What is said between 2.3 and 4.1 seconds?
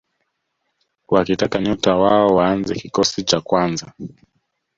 waanze kikosi cha kwanza